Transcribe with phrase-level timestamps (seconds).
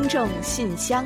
[0.00, 1.04] 听众信箱，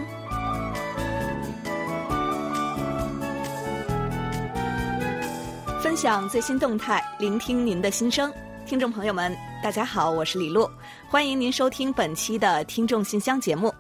[5.80, 8.30] 分享最新动态，聆听您的心声。
[8.66, 10.68] 听众朋友们，大家好，我是李璐，
[11.08, 13.72] 欢迎您收听本期的听众信箱节目。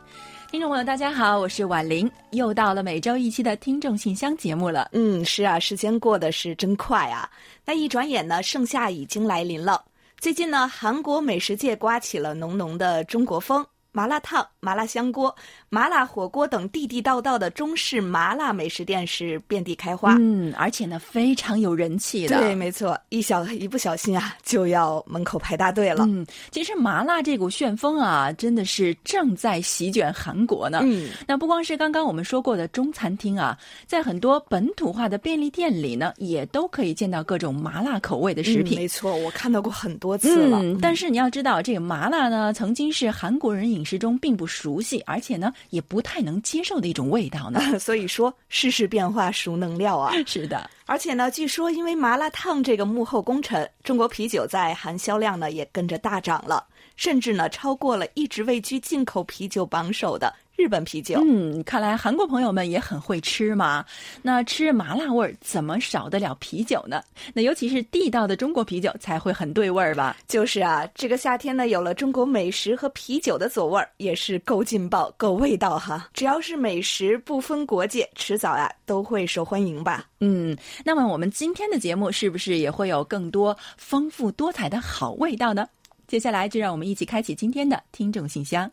[0.50, 4.88] 听众朋友，大家好，我是婉玲，又到了每周一期的听众信箱节目了。
[4.92, 7.30] 嗯，是啊，时间过得是真快啊！
[7.66, 9.84] 那一转眼呢，盛夏已经来临了。
[10.18, 13.62] 最近呢，韩国美食界刮起了浓浓的中国风。
[13.92, 15.36] 麻辣烫、麻辣香锅、
[15.74, 22.38] 麻辣火锅等地地道道的中式麻辣美食店是遍地开花，嗯，而且呢非常有人气的。
[22.38, 26.04] 对，没错，一小一不小心啊，就要门口排大队了。
[26.06, 30.80] 嗯，其实麻辣这股旋风啊，真的是正在席卷韩国呢。
[30.84, 38.78] 嗯，那不光是刚刚我们说过的中餐厅啊，在很多本土化的便利店里呢，也都可以见到各种麻辣口味的食品。
[38.78, 40.62] 没错，我看到过很多次了。
[40.62, 43.82] 嗯，但是你要知道，这个麻辣呢，曾经是韩国人饮。
[43.82, 47.60] 饮食中并不熟悉，而且呢也不太能接受的一种味道呢。
[47.80, 50.12] 所以说，世事变化孰能料啊？
[50.26, 60.34] 是的，而且呢，据说因为麻辣烫这个幕后功臣，中国啤酒在韩销量呢也跟着大涨了，甚至呢超过了一直位居进口啤酒榜首的。
[60.54, 63.84] 日本啤酒，嗯，看来韩国朋友们也很会吃嘛。
[64.22, 67.02] 那吃麻辣味儿怎么少得了啤酒呢？
[67.34, 70.16] 那尤其是地道的中国啤酒才会很对味儿吧？
[70.28, 76.08] 就是啊，这个夏天呢，有了中国美食和啤酒的佐味儿，也是够劲爆、够味道哈。
[76.12, 80.06] 只要是美食，不分国界，迟早呀都会受欢迎吧？
[80.20, 85.66] 嗯，那么我们今天的节目是不是也会有更多丰富多彩的好味道呢？
[86.06, 88.70] 接下来就让我们一起开启今天的听众信箱。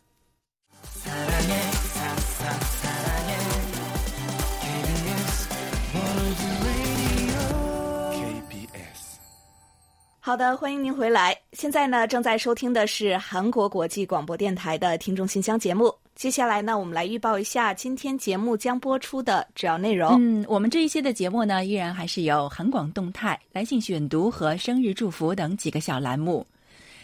[10.21, 11.35] 好的，欢迎您回来。
[11.53, 15.91] 现在呢，正在收听的是韩国国际广播电台的听众信箱节目。
[16.13, 20.17] 接下来呢，我们来预报一下今天节目将播出的主要内容。
[20.19, 26.45] 嗯，我们这一期的节目呢，依然还是有韩广动态、来信选读和生日祝福等几个小栏目。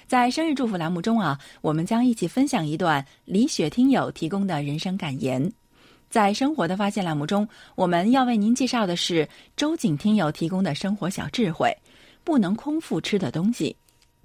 [0.07, 5.51] 在生日祝福栏目中啊，我们将一起分享一段李雪听友提供的人生感言。
[6.09, 9.27] 在生活的发现栏目中，我们要为您介绍的是
[9.57, 11.75] 周景听友提供的生活小智慧。
[12.23, 13.75] 不能空腹吃的东西。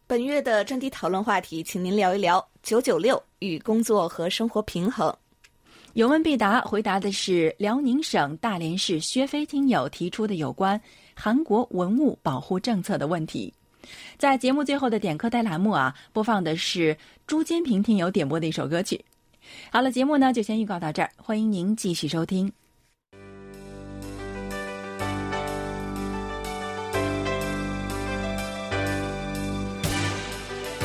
[0.07, 5.15] 本月的专题讨论话题，请您聊一聊“九九六”与工作和生活平衡。
[5.93, 10.81] 有问必答，回答的是辽宁省大连市薛飞听友提出的有关
[11.15, 13.53] 韩国文物保护政策的问题。
[14.19, 16.97] 在节目最后的点歌带栏目啊，播放的是
[17.27, 19.05] 朱坚平听友点播的一首歌曲。
[19.71, 22.53] 好了，节目呢就先预告到这儿，欢迎您继续收听。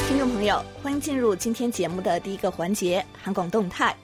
[0.08, 3.96] 听众朋友，欢迎进入今天节目的第一个环节——韩广动态。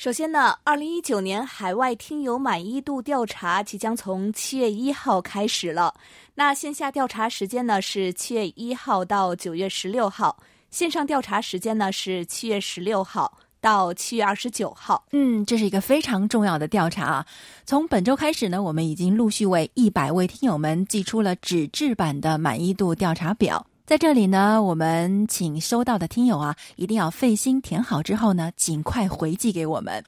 [0.00, 5.94] 首先呢，二零一九年海外听友满意度调查即将从七月一号开始了。
[6.34, 10.38] 那线下调查时间呢是七月一号到九月十六号，
[10.70, 15.04] 线上调查时间呢是七月十六号到七月二十九号。
[15.12, 17.26] 嗯，这是一个非常重要的调查啊！
[17.66, 23.66] 从本周开始呢，我们已经陆续为一百位听友们寄出了纸质版的满意度调查表。
[23.90, 30.04] 在这里呢，我们请收到的听友啊，一定要费心填好之后呢，尽快回寄给我们，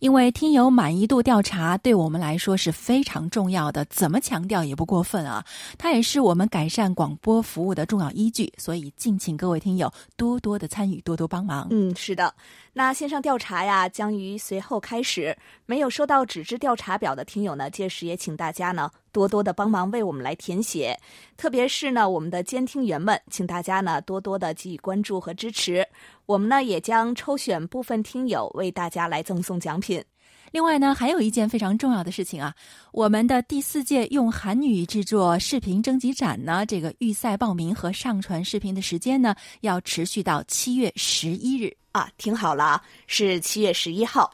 [0.00, 5.44] 因为听友满意度调查对我们来说是非常重要的，怎么强调也不过分啊。
[5.76, 11.66] 它也是我们改善广播服务的重要依据，所以敬请各位听友多多的参与，多多帮忙。
[11.68, 12.32] 嗯，是的。
[12.72, 15.36] 那线上调查呀，将于随后开始。
[15.66, 20.94] 没有收到纸质调查表的听友呢，届时也请大家呢多多的帮忙为我们来填写。
[21.38, 25.86] 特别是呢，我们的监听员们，请大家呢多多的给予关注和支持。
[26.26, 30.04] 我们呢也将抽选部分听友为大家来赠送奖品。
[30.52, 32.54] 另外呢，还有一件非常重要的事情啊，
[32.92, 41.74] 我们的第四届用韩语制作视频征集展呢，这个预赛报名和上传视频的时间呢，要持续到七月十一日。
[41.92, 44.30] 啊，听好了啊，是七月十一号。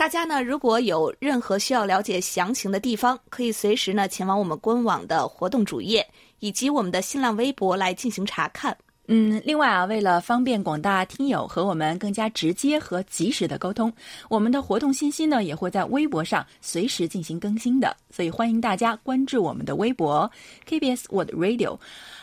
[0.00, 6.08] 大家呢，如果有任何需要了解详情的地方，可以随时呢前往我们官网的活动主页
[6.38, 8.74] 以及我们的新浪微博来进行查看。
[9.08, 13.92] 嗯，另外啊，为了方便广大听友和我们更加直接和及时的沟通，
[14.30, 20.30] 我们的活动信息呢也会在微博上随时进行更新的，所以欢迎大家关注我们的微博
[20.66, 21.78] KBS World Radio。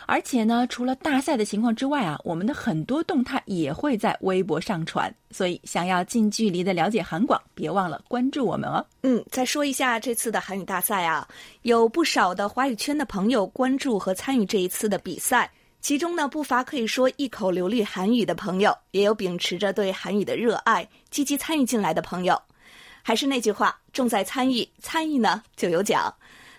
[0.09, 5.13] 而且呢，除了大赛的情况之外啊，我们的很多动态也会在微博上传。
[5.31, 8.83] 所以，想要近距离的了解韩广，别忘了关注我们哦。
[9.04, 11.27] 嗯，再说一下这次的韩语大赛啊，
[11.63, 15.51] 有不少的华语圈的朋友关注和参与这一次的比赛。
[15.81, 22.42] 其中呢，不乏可以说一口流利韩语的朋友，也有秉持着对韩语的热爱，积极参与进来的朋友。
[23.04, 26.13] 还是那句话，重在参与，参与呢就有奖。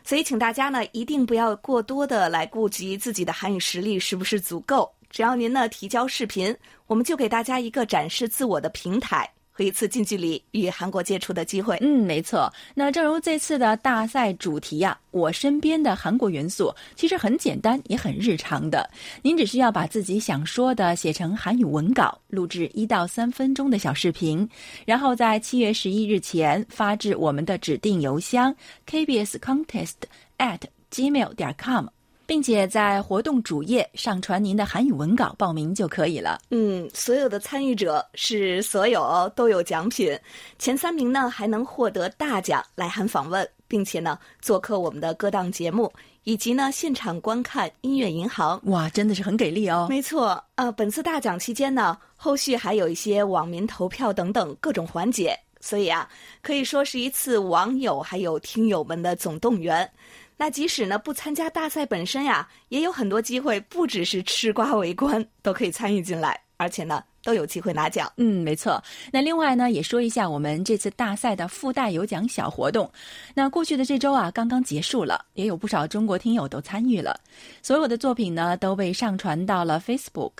[0.08, 4.90] 所以，请大家呢一定不要过多的来顾及自己的韩语实力是不是足够。
[5.10, 6.56] 只要您呢提交视频，
[6.86, 9.30] 我们就给大家一个展示自我的平台。
[9.58, 11.76] 和一次近距离与韩国接触的机会。
[11.80, 12.48] 嗯，没错。
[12.76, 18.88] 那正如这次的大赛主题呀，我身边的韩国元素其实很简单，也很日常的。
[19.20, 24.48] 您只需要把自己想说的写成韩语文稿，录制一到三分钟的小视频，
[24.86, 28.54] 然后在七月十一日前发至我们的指定邮箱
[28.88, 29.94] kbs contest
[30.38, 30.60] at
[30.92, 31.86] gmail 点 com。
[32.28, 36.38] 并且在活动主页上传您的韩语文稿报名就可以了。
[36.50, 40.14] 嗯，所有的参与者是所有都有奖品，
[40.58, 45.90] 前三名呢还能获得大奖来韩访问，并且呢做客我们的歌档节目，
[46.24, 48.60] 以及呢现场观看音乐银行。
[48.64, 49.86] 哇，真的是很给力哦！
[49.88, 56.06] 没错，呃，本次大奖期间呢，后续还有一些网民投票等等各种环节，所以啊，
[56.42, 59.90] 可以说是一次网友还有听友们的总动员。
[60.38, 67.04] 那即使呢不参加大赛本身呀，也有很多机会，不只是吃瓜围观，都可以参与进来，而且呢。
[67.22, 68.10] 都有机会拿奖。
[68.16, 68.82] 嗯，没错。
[69.12, 72.90] 那另外呢，也说一下我们这次大赛的附带有奖小活动。
[73.34, 77.18] 那过去的这周啊，刚刚结束了，也有不少中国听友都参与了。
[77.62, 80.32] 所有的作品呢，都被上传到了 Facebook。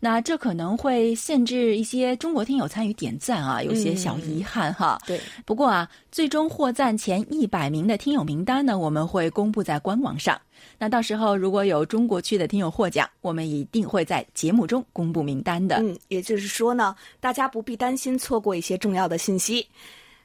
[0.00, 4.98] 那这可能会限制一些中国听友参与点赞啊，有些小遗憾哈。
[5.06, 5.20] 对。
[5.44, 10.40] 不过啊，最终获赞前一百名的听友名单呢，我们会公布在官网上。
[10.78, 15.76] 那到时候如果有中国区的听友获奖，我们一定会在节目中公布名单的。
[15.76, 19.66] 嗯，也就是说呢，大家不必担心错过一些重要的信息。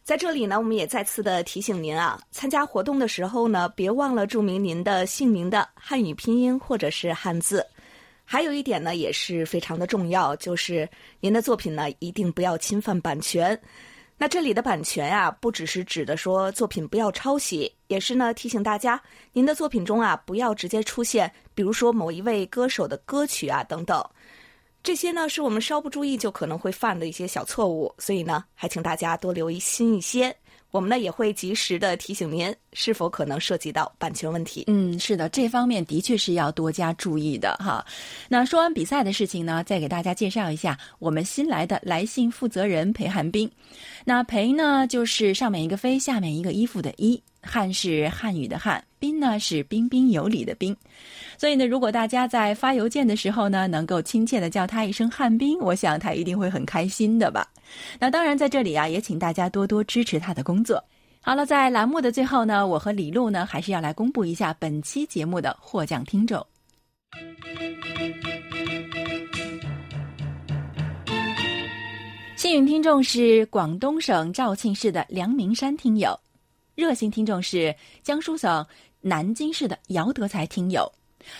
[0.04, 7.66] 在这里呢，我们也再次的提醒您啊，参加活动的时候呢，别忘了注明您的姓名的汉语拼音或者是汉字。
[8.26, 10.90] 还有一点呢，也是非常的重要，就是
[11.20, 13.60] 您的作品呢，一定不要侵犯版权。
[14.22, 19.02] 那这里的版权啊，不只是指的说作品不要抄袭，也是呢提醒大家，
[19.34, 24.00] 您的作品中啊不要直接出现，比如说某一位歌手的歌曲啊等等，
[24.84, 30.38] 这些呢是我们稍不注意就可能会犯的一些小错误，所以呢还请大家多留心一些。
[30.72, 34.64] 我们呢也会及时的提醒您是否可能涉及到版权问题。
[34.68, 37.86] 嗯，是的，这方面的确是要多加注意的哈。
[38.30, 43.52] 那说完比赛的事情呢，再给大家介绍一下我们新来的来信负责人裴寒冰。
[44.06, 47.22] 那裴呢，就是上面一个飞，下面一个衣服的衣。
[47.44, 50.78] 汉是汉语的汉，彬呢是彬彬有礼的彬，
[51.36, 57.48] 所以呢，如果大家在发邮件的时候呢，能够亲切的叫他一声汉彬，我想他一定会很开心的吧。
[58.00, 60.84] 那当然，在这里啊，也请大家多多支持他的工作。
[61.20, 66.46] 好了，在栏目的最后呢，我和李璐呢，还是要来公布一下本期节目的获奖听众。
[72.36, 76.20] 幸运听众是广东省肇庆市的梁明山听友。
[76.74, 78.66] 热心听众是江苏省
[79.02, 80.92] 南京市的姚德才听友。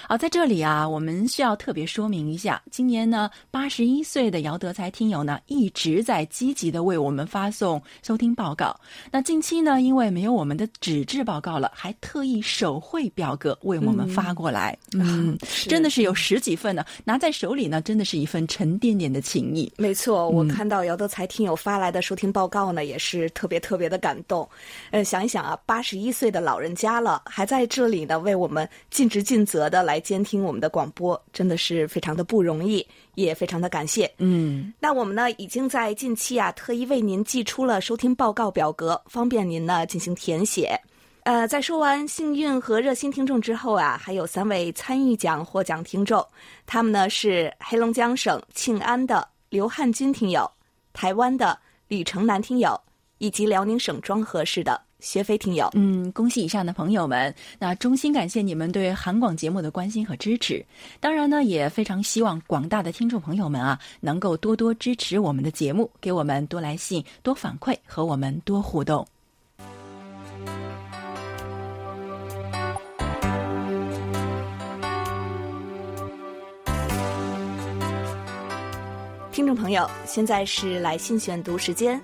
[0.08, 8.78] 好，在这里啊，我们需要特别说明一下，今年呢，八十一岁的姚德才听友呢，一直在积极的为我们发送收听报告。
[9.12, 14.78] 那近期呢，因为没有我们的纸质报告了，还特意手绘表格为我们发过来。
[14.94, 15.38] 嗯，
[15.68, 19.72] 真的是有十几份呢，拿在手里呢，真的是一份沉甸甸的情谊。
[19.78, 24.48] 没错，我看到姚德才听友发来的收听报告呢，也是特别特别的感动。
[24.92, 29.71] 呃，想一想啊，八十一岁的老人家了，还在这里呢，为我们尽职尽责。
[29.72, 32.86] 的来监听我们的广播，真的是非常的不容易，
[33.16, 34.12] 也非常的感谢。
[34.18, 40.80] 嗯，那我们呢，已经在近期啊，特意为您寄出了收听报告表格，方便您呢进行填写。
[41.24, 46.24] 呃，在说完幸运和热心听众之后啊，还有三位参与奖获奖听众，
[46.66, 50.50] 他们呢是黑龙江省庆安的刘汉军听友，
[50.94, 52.80] 台湾的李成南听友，
[53.20, 54.82] 以及辽宁省庄河市的。
[55.02, 57.34] 学飞听友，嗯，恭喜以上的朋友们。
[57.60, 60.66] 那衷心感谢你们对韩广节目的关心和支持。
[61.02, 69.06] 当然呢，也非常希望广大的听众朋友们啊，能够多多支持我们的节目，给我们多来信、多反馈和我们多互动。
[79.32, 82.00] 听众朋友，现在是来信选读时间。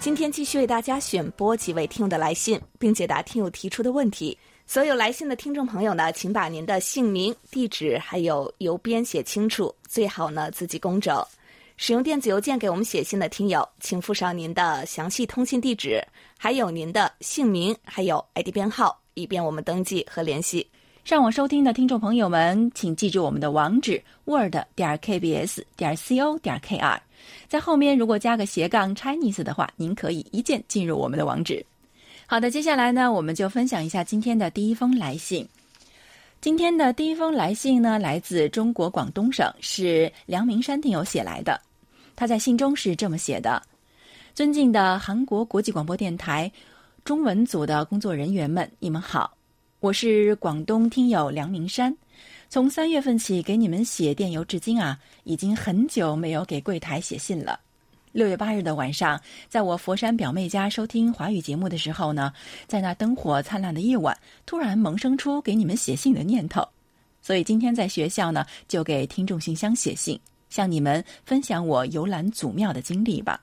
[0.00, 4.38] 今天继续为大家选播几位听友的来信，并解答听友提出的问题。
[4.64, 11.20] 所有来信的听众朋友呢，请把您的姓名、地址还有邮编写清楚，最好呢字迹工整。
[11.76, 16.00] 使用电子邮件给我们写信的听友，请附上您的详细通信地址，
[16.38, 20.64] 还有您的姓名，还有 ID 编号，以便我们登记和联系。
[21.04, 27.00] 上网收听的听众朋友们，请记住我们的网址：word 点 kbs 点 co 点 kr，
[27.48, 31.64] 在后面如果加个斜杠 Chinese 的话，您可以一键进入我们的网址。
[32.26, 35.48] 好的，接下来呢，我们就分享一下今天的第一封来信。
[36.42, 41.58] 今天的第一封来信呢，来自中国广东省，是梁明山听友写来的。
[42.14, 43.62] 他在信中是这么写的
[44.34, 46.52] ：“尊敬的韩国国际广播电台
[47.02, 49.34] 中文组的工作人员们，你们好。”
[49.80, 51.96] 我是广东听友梁明山，
[52.50, 57.60] 从三月份起给你们写电邮至今啊，已经很久没有给柜台写信了。
[58.10, 62.32] 六月八日的晚上，在我佛山表妹家收听华语节目的时候呢，
[62.66, 66.66] 在那灯火灿烂的夜晚，突然萌生出给你们写信的念头，
[67.20, 73.38] 所以今天在学校呢，就给听众信箱写信，向你们分享我游览祖庙的经历吧。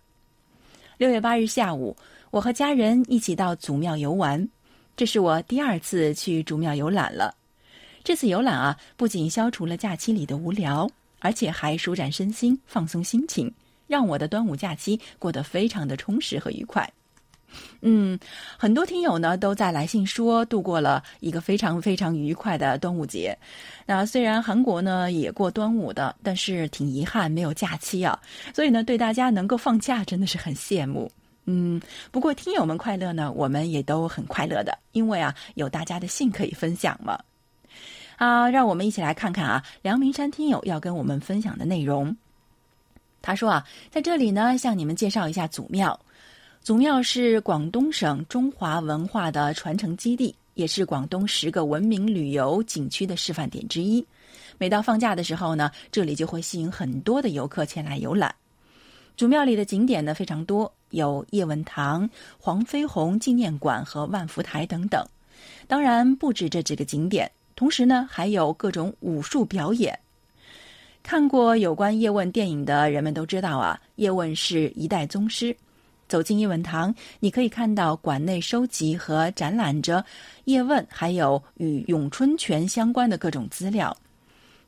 [0.98, 1.96] 六月八日下午，
[2.32, 4.50] 我和家人一起到祖庙游玩。
[4.98, 7.36] 这是我第二次去祖庙游览了。
[8.06, 10.88] 这次游览啊，不仅消除了假期里的无聊，
[11.22, 13.52] 而且还舒展身心、放松心情，
[13.88, 16.88] 让我的端午假期过得非常的充实和愉快。
[17.82, 18.20] 嗯，
[18.60, 23.36] 很多听友呢都在来信说度过了一个非常非常愉快的端午节。
[23.88, 28.20] 那虽然韩国呢也过端午的，但是挺遗憾没有假期啊。
[28.54, 31.12] 所以呢，对大家能够放假真的是很羡慕。
[31.46, 31.82] 嗯，
[32.12, 37.20] 不过听友们快乐呢，我们也都很快乐的，因为啊，有大家的信可以分享嘛。
[38.18, 42.16] 啊，让我们一起来看看啊，梁明山听友要跟我们分享的内容。
[43.22, 46.00] 他说啊，在这里呢，向你们介绍一下祖庙。
[46.62, 54.06] 祖庙是广东省中华文化的传承基地，也是广东十个文明旅游景区的示范点之一。
[54.58, 58.34] 每到放假的时候呢，这里就会吸引很多的游客前来游览。
[59.18, 65.06] 祖庙里的景点呢非常多，有叶问堂、黄飞鸿纪念馆和万福台等等。
[65.68, 69.98] 当然不止这几个景点，同时呢还有各种武术表演。
[71.02, 75.56] 看过有关叶问电影的人们都知道啊，叶问是一代宗师。
[76.08, 80.06] 走进叶问堂，你可以看到馆内收集和展览着
[80.44, 83.96] 叶问还有与咏春拳相关的各种资料。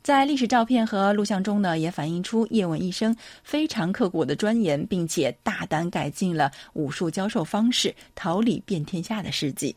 [0.01, 9.75] 在历史照片和录像中呢，也反映出叶问一生非常刻苦的钻研，并且大胆改进了武术教授方式，桃李遍天下的事迹。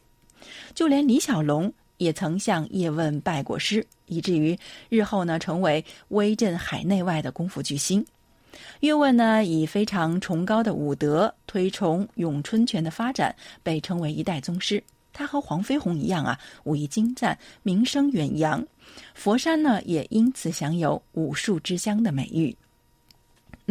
[0.74, 8.04] 就连李小龙也曾向叶问拜过师，以至于日后呢成为威震海内外的功夫巨星。
[8.80, 14.82] 叶问呢以非常崇高的武德推崇咏春拳的发展，被称为一代宗师。
[15.12, 18.66] 他和黄飞鸿一样啊，武艺精湛，名声远扬。
[19.14, 22.56] 佛山呢，也因此享有“武术之乡”的美誉。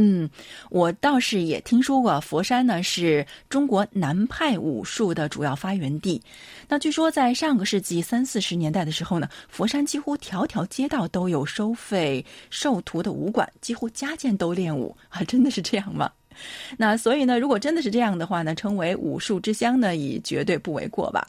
[0.01, 0.29] 嗯，
[0.69, 6.21] 我倒是也听说过，佛山呢是中国南派武术的主要发源地。
[6.69, 16.09] 那据说在上个世纪三四十年代的时候呢，佛山几乎条条街道都有收费授徒的武馆，几乎家家都练武啊，真的是这样吗？
[16.77, 21.27] 那所以呢，如果真的是这样的话呢，称为武术之乡呢，也绝对不为过吧。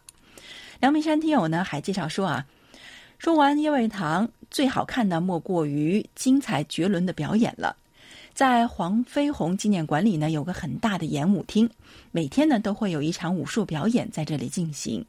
[0.78, 2.46] 梁明山听友呢还介绍说啊。
[3.18, 7.76] 说完叶问堂，最好看的莫过于精彩绝伦的表演了。
[8.40, 11.68] 在黄飞鸿纪念馆里呢，有个很大的演武厅，
[12.10, 15.04] 每天呢都会有一场武术表演在这里进行。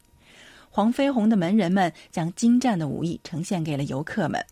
[0.70, 4.46] 黄飞鸿的门人们将精湛的武艺呈现给了游客们。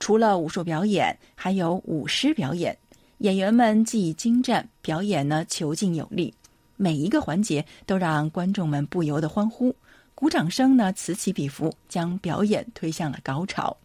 [0.00, 2.76] 除了武术表演，还有舞狮表演，
[3.18, 6.34] 演员们技艺精湛，表演呢遒劲有力，
[6.74, 9.72] 每一个环节都让观众们不由得欢呼。
[10.16, 13.76] 鼓掌声呢此起彼伏，将表演推向了高潮。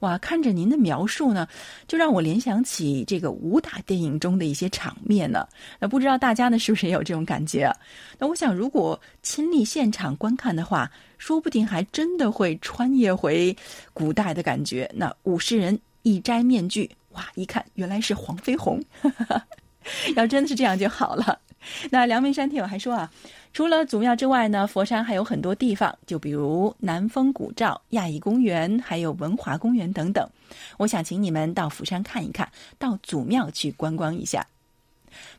[0.00, 1.46] 哇，看着您的描述呢，
[1.86, 5.46] 就让我联想起这个武打电影中的一些场面呢。
[5.78, 7.72] 那不知道大家呢是不是也有这种感觉？
[8.18, 13.56] 那我想，如果亲历现场观看的话，说不定还真的会穿越回
[13.92, 14.90] 古代的感觉。
[14.94, 18.82] 那武士人一摘面具，哇，一看原来是黄飞鸿。
[20.16, 21.38] 要真的是这样就好了。
[21.90, 23.10] 那梁明山听友还说啊。
[23.52, 30.28] 除了祖庙之外呢，佛山还有很多地方，就比如南风古照、亚裔公园，还有文华公园等等。
[30.76, 34.44] 我想请你们到釜山看一看，到祖庙去观光一下。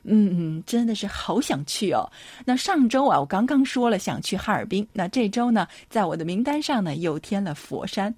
[0.03, 2.09] 嗯嗯，真的是好想去哦。
[2.45, 8.15] 那上周啊，我刚刚说了想去哈尔滨，那这周呢，在我的名单上呢又添了佛山。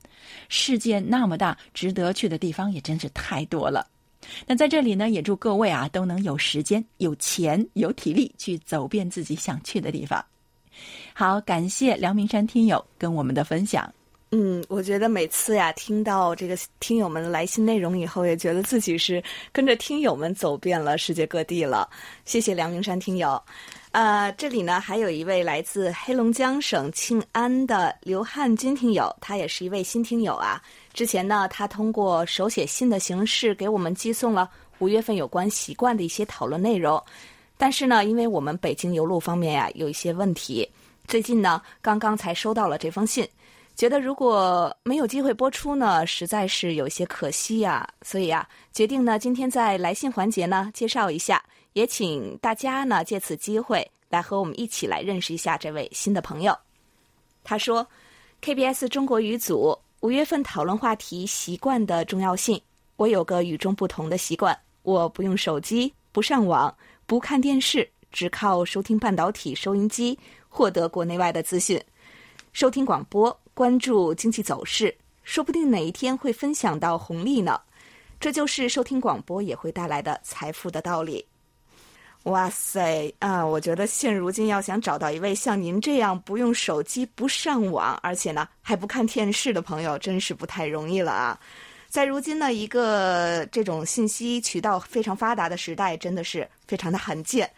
[0.48, 3.88] 世界那么大，值得去的地方也真是太多了。
[4.46, 10.24] 那在这里呢，也祝各位啊都能有时间、有钱、有体力去走遍自己想去的地方。
[11.13, 13.91] 好，感谢梁明山听友跟我们的分享。
[14.31, 21.89] 嗯，我觉得每次呀听到这个听友们的来信内容以后，也觉得自己是跟着听友们走遍了世界各地了。
[22.25, 23.41] 谢谢梁明山听友。
[23.91, 30.62] 呃，这里呢还有一位来自黑龙江省庆安的刘汉军听友，他也是一位新听友啊。
[30.98, 34.50] 之前呢，他通过手写信的形式给我们寄送了
[34.80, 37.00] 五月份有关习惯的一些讨论内容。
[37.56, 40.68] 但是呢，因为我们北京邮路方面呀有一些问题，
[41.08, 43.30] 最近呢刚刚才收到了这封信，
[43.75, 47.88] 觉得如果没有机会播出呢，实在是有些可惜呀。
[48.01, 51.39] 所以啊，决定呢今天在来信环节呢介绍一下。
[51.74, 56.58] 也请大家呢借此机会来和我们一起来认识一下这位新的朋友。
[57.44, 57.86] 他说
[58.42, 62.62] ：“KBS 中国语组五月份讨论话题习惯的重要性。
[62.98, 66.74] 我有个与众不同的习惯，我不用手机，不上网，
[67.08, 71.84] 不看电视，只靠收听半导体收音机获得国内外的资讯，
[72.54, 77.60] 收听广播，关注经济走势，说不定哪一天会分享到红利呢。
[78.20, 81.25] 这就是收听广播也会带来的财富的道理。”
[82.27, 83.46] 哇塞啊！
[83.46, 91.39] 我觉得现如今要想找到一位像您这样不用手机、不上网，而且呢还不看电视的朋友，真是不太容易了啊！
[91.88, 97.50] 在如今呢一个这种信息渠道非常发达的时代，真的是非常的罕见。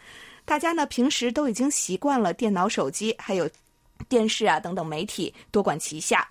[0.44, 3.50] 大家呢平时都已经习惯了电脑、手机还有
[4.08, 6.28] 电视啊等等媒体多管齐下，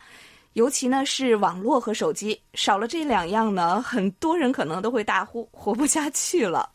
[0.54, 6.70] 尤其呢是网络和手机，少了这两样呢，很多人可能都会大呼活不下去了。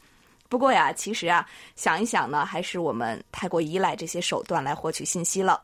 [0.55, 1.45] 不过呀，其实啊，
[1.75, 5.61] 想一想呢，还是我们太过依赖这些手段来获取信息了。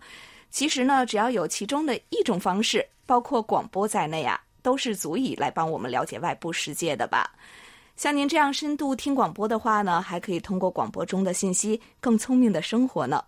[0.51, 7.31] 其实呢，只要有其中的一种方式，包括广播在内啊，都是足以来帮我们了解外部世界的吧。
[7.95, 13.25] 像您这样深度听广播的话呢，还可以通过广播中的信息更聪明的生活呢。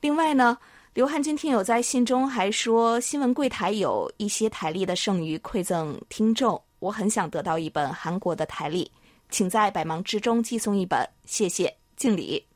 [0.00, 0.56] 另外呢，
[0.94, 8.90] 刘汉军听友在信中还说，新闻柜台有一些台历的剩余馈赠听众，我很想得到一本韩国的台历。
[9.34, 12.46] 请在百忙之中寄送一本，谢谢，敬礼。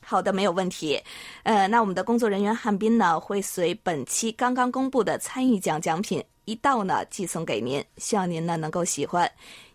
[0.00, 1.02] 好的，没有问题。
[1.42, 7.84] 呃，那我们的工作人员汉斌呢，会随本期刚刚公布的参与奖奖品一道呢，寄送给您。
[7.96, 9.28] 希望您呢能够喜欢，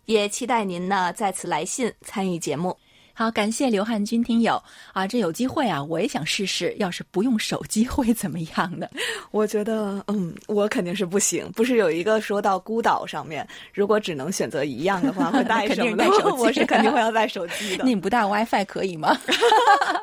[0.05, 2.77] 也期待您呢再次来信参与节目。
[3.17, 4.61] 好，感谢刘汉军听友
[4.93, 5.07] 啊！
[5.07, 8.87] 这有机会啊，我也想试试，要是不用手机会怎么样呢？
[9.33, 11.51] 我觉得，嗯，我肯定是不行。
[11.53, 15.97] 不是有一个说到孤岛上面，如果只能选择一样的话，会带 什么？
[15.97, 17.83] 带手机，我是肯定会 要带手机的。
[17.83, 19.17] 那你不带 WiFi 可以吗？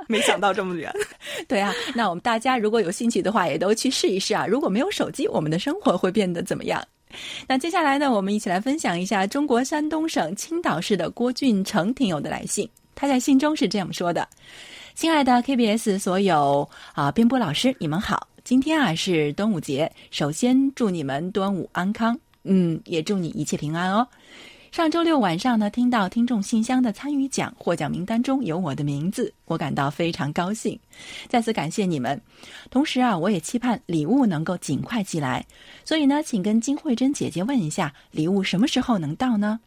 [0.08, 0.92] 没想到这么远。
[1.46, 4.44] 对啊，那我们大家如果有兴趣的话，也都去试一试啊。
[4.44, 6.82] 如果没有手机，我们的生活会变得怎么样？
[7.46, 12.68] 那接下来呢，我们一起来分享一下中国山东省青岛市的郭俊成听友的来信。
[12.94, 14.28] 他在信中是这样说的
[14.94, 18.28] ：“亲爱的 KBS 所有啊编播老师，你们好！
[18.44, 24.06] 今天啊是端午节，首先祝你们端午安康，嗯，也祝你一切平安哦。
[24.70, 30.78] 上周六晚上呢，听到听众信箱的参与奖获奖名单中有我的名字，我感到非常高兴，
[31.28, 32.20] 再次感谢你们。
[32.70, 35.46] 同时啊，我也期盼礼物能够尽快寄来，
[35.84, 39.60] 所以呢，请跟金慧珍姐姐问一下，礼物什么时候能到呢？”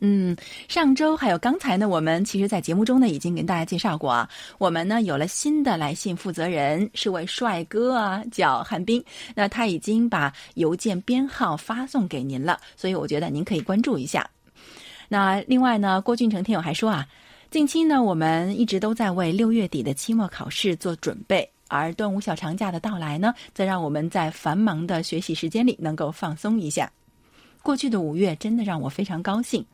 [0.00, 0.36] 嗯，
[0.68, 4.28] 上周还有刚才呢，我们其实，在节目中呢，已经跟大家介绍过啊。
[4.58, 9.04] 我们呢有了新的来信负责人，是位帅哥啊，叫韩冰。
[9.34, 14.28] 那他已经把邮件编号发送给您了，所以我觉得您可以关注一下。
[15.08, 17.06] 那另外呢，郭俊成听友还说啊，
[17.50, 26.90] 近期呢，我们一直都在为六月底的期末考试做准备，而端午小长假的到来呢，则让我们在繁忙的学习时间里能够放松一下。
[27.62, 29.64] 过去的五月真的让我非常高兴。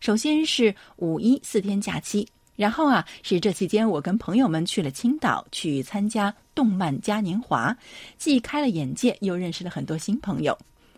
[0.00, 2.26] 首先是五一四天假期，
[2.56, 7.76] 然后啊是这期间我跟朋友们去了青岛，去参加动漫嘉年华，
[8.18, 10.56] 既开了眼界，又认识了很多新朋友。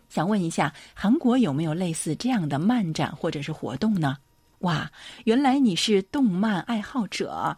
[0.08, 4.16] 想问一下，韩国有没有类似这样的漫展或者是活动呢？
[4.60, 4.90] 哇，
[5.24, 7.56] 原来你是动漫爱好者。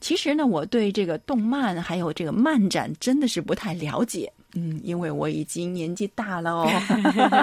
[0.00, 4.30] 其实呢，我对这个动漫还有这个漫展真的是不太了解。
[4.54, 6.70] 嗯，因为我已经年纪大了哦。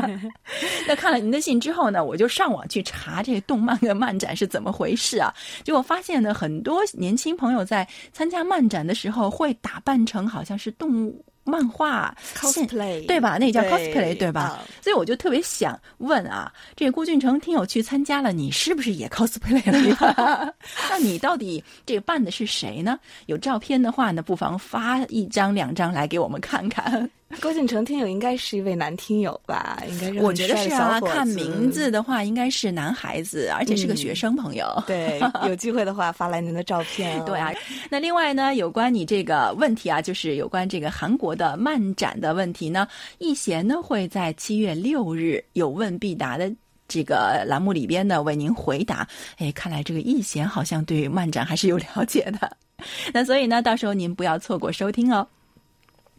[0.87, 5.33] 那看了您的信之后呢，我就上网去查这个动漫的漫展是怎么回事啊？
[5.63, 11.23] 结果发现呢，很多年轻朋友在参加漫展的时候会打扮成好像是动物。
[11.43, 13.37] 漫画 cosplay 对吧？
[13.39, 14.59] 那叫 cosplay 对吧？
[14.81, 20.53] 所以我就特别想问啊，这个郭俊成听友去参加了，你是不是也 cosplay 了？
[20.89, 22.99] 那你到底这个扮的是谁呢？
[23.25, 27.09] 有照片的话呢，不妨发一张两张来给我们看看。
[27.41, 29.81] 郭敬成听友应该是一位男听友吧？
[29.87, 30.99] 应该是我觉得是啊。
[31.01, 34.67] 看名字的话，应该是男孩子，而且是个学生朋友。
[34.85, 37.21] 对，有机会的话发来您的照片。
[37.25, 37.53] 对啊。
[37.89, 42.87] 那另外呢，有关你这个问题啊，就是有关这个韩国的漫展的问题呢，
[43.19, 46.51] 易贤呢会在七月六日有问必答的。
[46.87, 49.07] 这个栏目里边呢为您回答。
[49.37, 52.57] 哎，看来这个易贤好像对漫展还是有了解的，
[53.13, 55.25] 那所以呢，到时候您不要错过收听哦。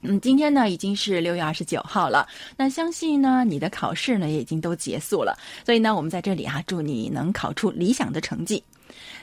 [0.02, 8.62] 嗯，今天呢已经是六月二十九号了，那相信呢你的考试呢也已经都结束了，所以呢我们在这里啊祝你能考出理想的成绩。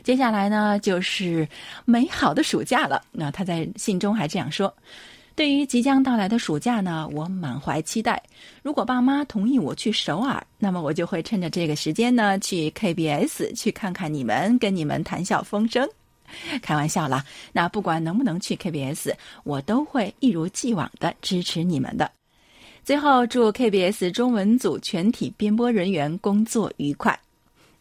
[0.04, 1.48] 接下来呢就是
[1.84, 4.74] 美好的暑假了，那他在信中还这样说：
[5.36, 8.22] 对于即将到来的暑假呢，我满怀期待。
[8.64, 15.88] 如果爸妈同意我去首尔，那么我就会趁着这个时间呢去 KBS 去看看你们，跟你们谈笑风生。
[16.62, 19.14] 开玩笑啦，那不管能不能去 KBS，
[19.44, 22.12] 我都会一如既往的支持你们的。
[22.84, 27.20] 最后，祝 KBS 中文组全体编播人员工作愉快。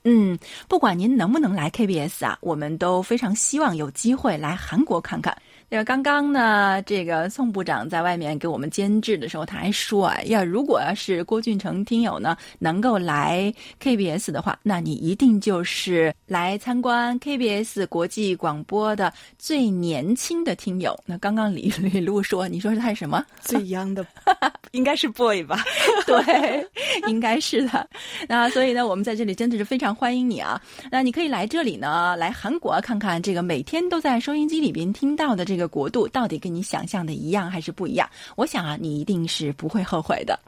[0.04, 5.36] 嗯，不管您能不能来 KBS 啊，我们都非常希望有机会来韩国看看。
[5.70, 20.98] 那刚刚呢，这个宋部长在外面给我们监制的时候，他还说啊，要如果要是郭俊成听友呢能够来 KBS 的话，那你一定就是来参观 KBS 国际广播的最年轻的听友。
[21.04, 23.22] 那刚刚李 李璐说，你说是他是什么？
[23.42, 24.06] 最 young 的，
[24.72, 25.62] 应该是 boy 吧？
[26.06, 26.66] 对，
[27.08, 27.86] 应该是的。
[28.26, 30.58] 那所以呢，我们在这里真的是非常欢迎你啊。
[30.90, 35.57] 那你可以来这里呢，来韩国看看这个每天都在收音机里边听到的这个。
[35.58, 38.08] 这个国度到底跟你想象的一样还是不一样？
[38.36, 40.38] 我想啊，你一定是不会后悔的。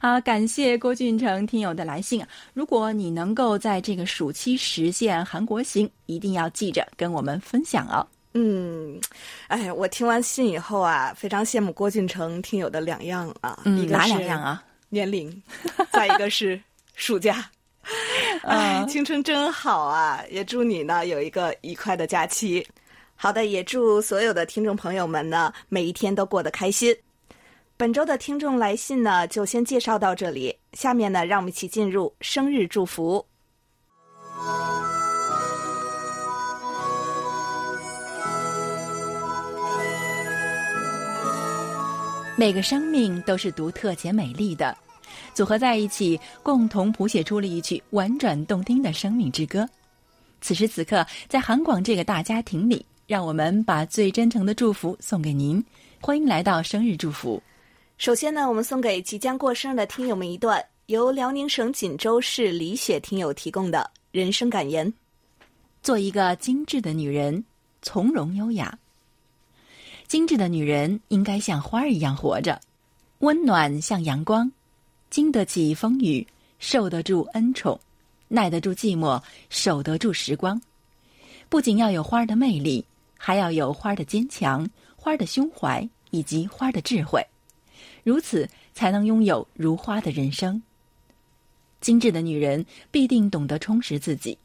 [0.00, 2.28] 好，感谢郭俊成听友的来信啊！
[2.54, 8.06] 如果你能够在这个暑期实现韩国行，一定要记着跟我们分享哦。
[8.34, 9.00] 嗯，
[9.48, 14.62] 哎，我听完信以后啊，非常羡慕郭俊成听友的两样啊，嗯，哪两样啊？
[14.88, 15.42] 年龄，
[15.90, 16.62] 再一个是
[16.94, 17.50] 暑假。
[18.46, 20.22] 哎，青春真好啊！
[20.30, 22.64] 也祝你呢有一个愉快的假期。
[23.20, 26.96] 好的，也祝所有的听众朋友们呢，每一天都过得开心。
[27.76, 30.56] 本周的听众来信呢，就先介绍到这里。
[30.74, 33.26] 下面呢，让我们一起进入生日祝福。
[42.36, 44.78] 每个生命都是独特且美丽的，
[45.34, 49.68] 组合在一起，共同谱写出了一曲婉转动听的生命之歌。
[50.40, 52.86] 此时此刻，在韩广这个大家庭里。
[53.08, 55.64] 让我们把最真诚的祝福送给您，
[55.98, 57.42] 欢迎来到生日祝福。
[57.96, 64.92] 首先呢，我们送给即将过生日的听友们一段由辽宁省锦州市李雪听友提供的人生感言：
[65.82, 67.42] 做一个精致的女人，
[67.80, 68.78] 从容优雅。
[70.06, 72.60] 精致的女人应该像花儿一样活着，
[73.20, 74.52] 温暖像阳光，
[75.08, 76.26] 经得起风雨，
[76.58, 77.80] 受得住恩宠，
[78.28, 80.60] 耐得住寂寞，守得住时光。
[81.48, 82.84] 不仅要有花儿的魅力。
[83.18, 87.22] 还要有花的坚强、花的胸怀以及花的智慧，
[88.02, 90.62] 如此才能拥有如花的人生。
[91.80, 94.38] 精致的女人必定懂得充实自己，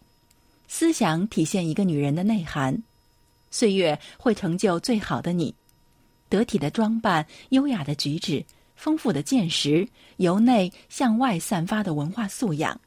[0.67, 2.83] 思想体现一个女人的内涵。
[3.49, 5.53] 岁月会成就最好的你，
[6.27, 8.43] 得体的装扮、优雅的举止、
[8.75, 12.79] 丰富的见识、由内向外散发的文化素养，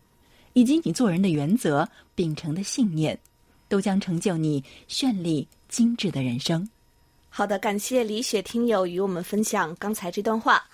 [0.53, 3.19] 以及你做人的原则、秉承的信念，
[3.69, 5.47] 都将成就你绚丽。
[5.69, 6.69] 精致的人生。
[7.29, 10.65] 好的，感谢李雪听友与我们分享刚才这段话。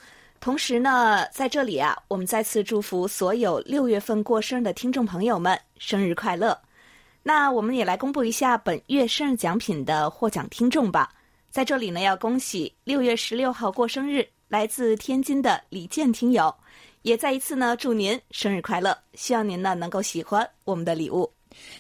[0.40, 6.56] 同时呢，在这里啊，我们再次祝福所有六月份过生日的听众朋友们生日快乐。
[7.22, 11.12] 那我们也来公布一下本月生日奖品的获奖听众吧。
[11.50, 16.52] 在这里呢，要恭喜六月十六号过生日来自天津的李健听友，
[17.02, 18.96] 也再一次呢祝您生日快乐。
[19.14, 21.30] 希望您呢能够喜欢我们的礼物。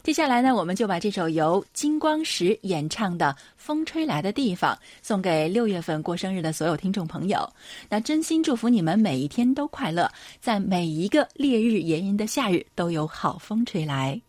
[0.02, 7.48] 接下来呢，我们就把这首由金光石演唱的《风吹来的地方》送给六月份过生日的所有听众朋友。
[7.88, 14.20] 那真心祝福你们每一天都快乐，在每一个烈日炎炎的夏日都有好风吹来。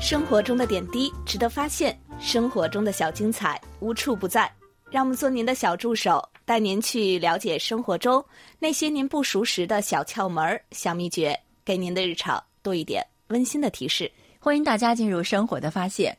[0.00, 4.52] 生活中的点滴值得发现，生活中的小精彩无处不在。
[4.90, 6.22] 让我们做您的小助手。
[6.44, 8.22] 带您去了解生活中
[8.58, 14.10] 那些您不熟识的小窍门、小秘诀，给您的日常多一点温馨的提示。
[14.38, 16.16] 欢迎大家进入生活的发现。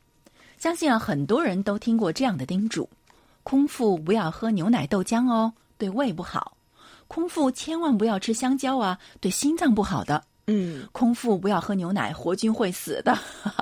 [0.57, 2.89] 相信啊，很多人都听过这样的叮嘱：
[3.43, 6.57] 空腹不要喝牛奶豆浆哦，对胃不好；
[7.07, 10.23] 空腹千万不要吃香蕉啊，对心脏不好的。
[10.47, 13.15] 嗯，空腹不要喝牛奶，活菌会死的。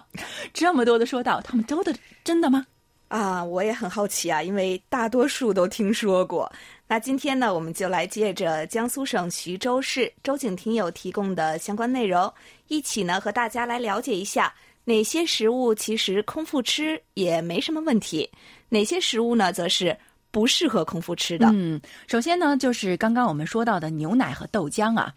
[0.54, 2.66] 这么多的说道，他们都的真的吗？
[3.08, 6.52] 啊，我也很好奇啊，因为大多数都听说过。
[6.88, 12.32] 那今天呢，我们就来借着江苏省徐州市周景听友提供的相关内容，
[12.68, 18.30] 一起呢和大家来了解一下哪些食物其实空腹吃也没什么问题，
[18.70, 19.96] 哪些食物呢，则是
[20.34, 21.48] 不适合空腹吃的？
[21.54, 25.14] 嗯，首先呢，就是刚刚我们说到的牛奶和豆浆啊，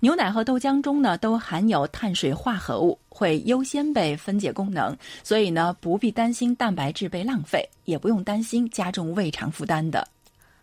[0.00, 10.08] 牛奶和豆浆中呢都含有碳水化合物，会优先被分解功能，所以呢不必担心蛋白质被浪费，也不用担心加重胃肠负担的。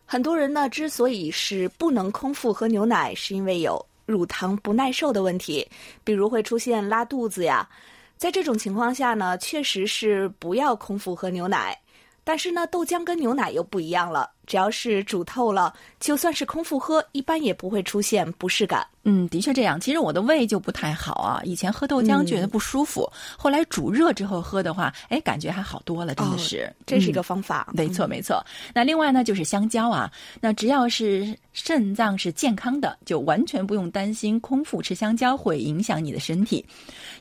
[0.08, 5.68] 很多人呢，之所以是不能空腹喝牛奶，是因为有乳糖不耐受的问题，
[6.04, 7.70] 比如会出现拉肚子呀。
[8.18, 11.78] 在这种情况下呢，确实是不要空腹喝牛奶。
[12.32, 18.88] 但是呢，豆浆跟牛奶又不一样了，只要是煮透了，就算是空腹喝，一般也不会出现不适感。
[19.04, 19.80] 嗯，的确这样。
[19.80, 26.72] 其实我的胃就不太好啊，以前喝豆浆觉得不舒服，后来煮热之后喝的话，哎，感觉还好多了，真的是。
[26.86, 27.68] 这是一个方法。
[27.74, 28.46] 没错，没错。
[28.76, 36.64] 那另外呢，就是香蕉啊，那只要是肾脏是健康的，就完全不用担心空腹吃香蕉会影响你的身体。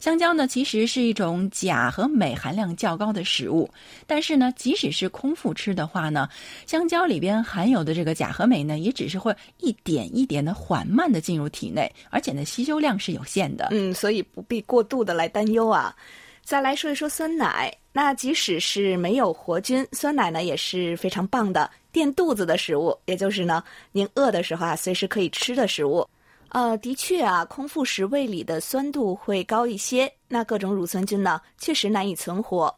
[0.01, 3.71] 香蕉呢，其实是一种钾和镁含量较高的食物，
[4.07, 6.29] 但是呢，即使是空腹吃的话呢，
[6.66, 11.70] 香蕉里边含有的这个钾和镁呢，也只是会一点一点的缓慢的进入体。
[11.71, 13.69] 内，而且呢，吸收量是有限的。
[13.71, 15.95] 嗯，所以不必过度的来担忧啊。
[16.43, 26.05] 再来说一说酸奶，那即使是没有活菌，酸奶呢也是非常棒的垫肚子的食物，也就是呢，您饿的时候啊，随时可以吃的食物。
[26.49, 32.75] 呃，的确啊，空腹时胃里的酸度会高一些，那各种乳酸菌呢，确实难以存活。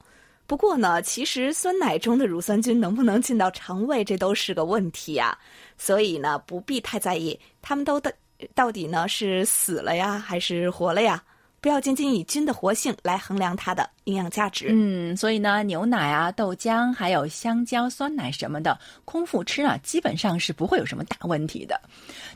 [0.47, 5.39] 不过呢，其实酸奶中的乳酸菌能不能进到肠胃，这都是个问题啊。
[5.79, 8.13] 所以呢，不必太在意，他们都的。
[8.55, 11.23] 到底呢是死了呀，还是活了呀？
[11.61, 14.71] 不要仅仅以菌的活性来衡量它的营养价值。
[14.71, 21.81] 嗯，所以呢，牛奶啊、豆浆，还有香蕉、酸奶什么的，空腹吃啊，基本上是不会有什么大问题的。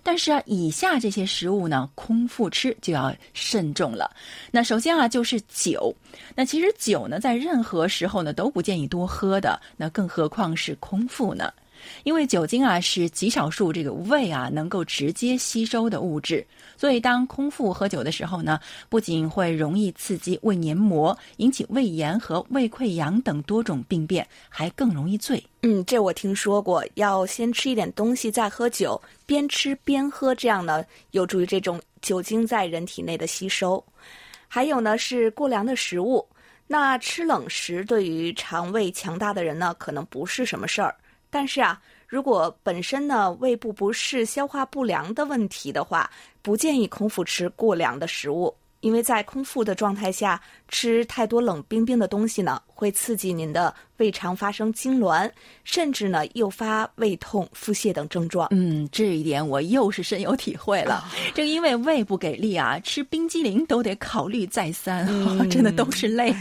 [0.05, 4.09] 但是啊，以下这些食物呢，空腹吃就要慎重了。
[4.53, 5.93] 那首先啊，就是酒。
[6.37, 9.61] 那其实酒呢，在任何时候呢，都不建议多喝的。
[9.77, 11.53] 那更何况是空腹呢？
[12.05, 16.47] 因为酒精啊是极少数这个胃啊能够直接吸收的物质，
[16.77, 25.43] 所以当空腹喝酒的时候呢，不仅会容易刺激胃黏膜，引起胃炎和胃溃疡等多种病变，还更容易醉。
[25.63, 33.83] 嗯，这我听说过，要先吃一点东西再喝酒，边吃边喝，这样呢有助于这种酒精在人体内的吸收。
[34.49, 36.25] 还有呢是过凉的食物，
[36.69, 40.95] 那吃冷食对于肠胃强大的人呢可能不是什么事儿。
[41.37, 55.31] 但是啊，如果本身呢胃部不适、消化不良的问题的话，不建议空腹吃过凉的食物，因为在空腹的状态下吃太多冷冰冰的东西呢，会刺激您的胃肠发生痉挛，
[55.63, 58.49] 甚至呢诱发胃痛、腹泻等症状。
[58.51, 61.05] 嗯，这一点我又是深有体会了。
[61.35, 65.07] 正 因为胃不给力啊，吃冰激凌都得考虑再三，
[65.51, 66.35] 真的都是泪。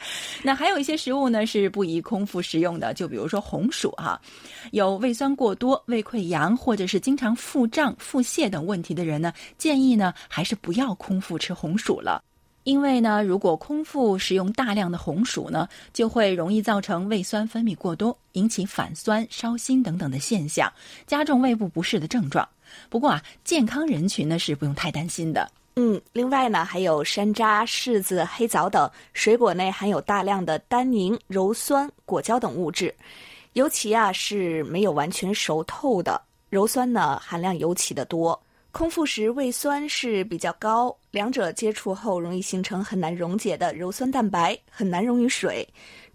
[0.42, 4.20] 那还有一些食物呢是不宜空腹食用的，就比如说红薯哈，
[4.72, 12.22] 有胃酸过多、胃溃疡或者是经常腹胀、腹泻等问题的人呢，建议呢还是不要空腹吃红薯了，
[12.64, 20.72] 因为呢，如果空腹食用大量的红薯呢，就会容易造成胃酸分泌过多，引起反酸、烧心等等的现象，
[21.06, 22.48] 加重胃部不适的症状。
[22.88, 25.50] 不过啊，健康人群呢是不用太担心的。
[25.76, 32.94] 嗯，另外呢，还有山楂、柿子、黑枣等水果内含有大量的单宁、鞣酸、果胶等物质，
[33.54, 38.38] 尤其啊是没有完全熟透的鞣酸呢，含量尤其的多。
[38.72, 45.66] 空腹时胃酸是比较高，两者接触后容易形成很难溶解的鞣酸蛋白，很难溶于水。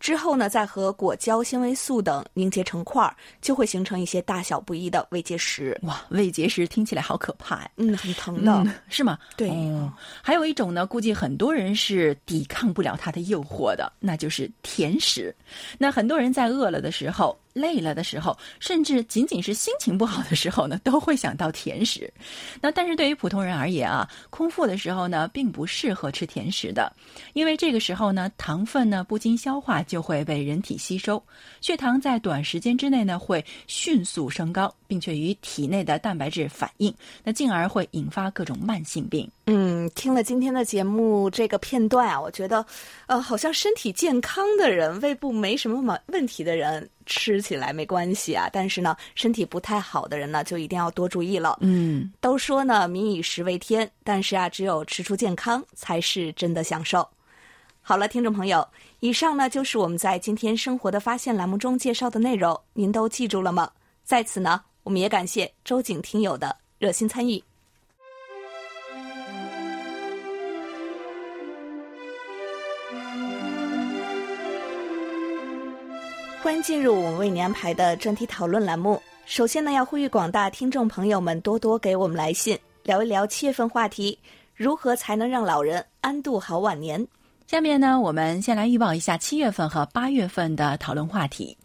[0.06, 5.76] 之后呢，再和果胶、纤维素等凝结成块儿，就会形成一些大小不一的胃结石。
[5.82, 7.72] 哇，胃结石听起来好可怕呀！
[7.78, 9.18] 嗯，很疼的，是吗？
[9.36, 9.52] 对。
[10.22, 15.36] 还有一种呢，估计很多人是抵抗不了它的诱惑的，那就是甜食。
[15.80, 17.36] 那很多人在饿了的时候。
[17.56, 22.14] 累了的时候，甚至仅仅是心情不好的时候呢，都会想到甜食。
[22.60, 26.92] 那但是对于普通人而言啊，空腹的时候呢，并不适合吃甜食的，
[27.32, 31.22] 因为这个时候呢，糖分呢不经消化就会被人体吸收，
[31.62, 39.30] 血糖在短时间之内呢会迅速升高，并且与体内的蛋白质反应，那进而会引发各种慢性病。
[39.48, 42.66] 嗯，听了今天的节目这个片段啊，我觉得，
[43.06, 51.58] 呃，好像身体健康的人、胃部没什么问问题的人吃起来没关系啊，但是呢，身体不太好的人呢，就一定要多注意了。
[51.62, 57.08] 嗯，都说呢，民以食为天，但是啊，只有吃出健康才是真的享受。
[57.88, 58.68] 好了，听众朋友，
[59.00, 63.70] 以上呢就是我们在今天生活的发现栏目中介绍的内容，您都记住了吗？
[64.04, 67.44] 在此呢，我们也感谢周景听友的热心参与。
[76.42, 79.00] 欢迎进入我们为您安排的专题讨论栏目。
[79.28, 84.18] 首先呢，要呼吁广大听众朋友们多多给我们来信，聊一聊七月份话题：
[84.56, 87.08] 如何才能让老人安度好晚年？
[87.48, 91.56] 下面呢，我们先来预报一下七月份和八月份的讨论话题。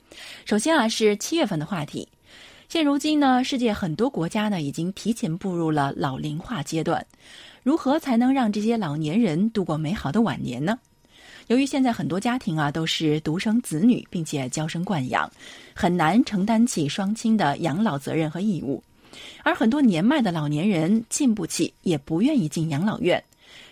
[0.44, 2.06] 首先啊，是七月份的话题。
[2.68, 7.04] 现如今呢，世界很多国家呢已经提前步入了老龄化阶段。
[7.62, 10.78] 如何才能让这些老年人度过美好的晚年呢？
[11.46, 15.30] 由于现在很多家庭啊都是独生子女，并且娇生惯养，
[15.74, 18.82] 很难承担起双亲的养老责任和义务，
[19.42, 23.22] 而很多年迈的老年人进不起，也不愿意进养老院，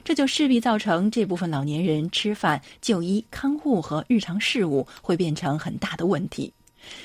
[0.05, 6.53] 这就势必造成这部分老年人吃饭、就医、看护和日常事务会变成很大的问题。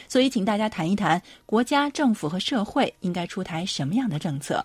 [0.08, 4.64] 所以，请大家谈一谈国家、政府和社会应该出台什么样的政策，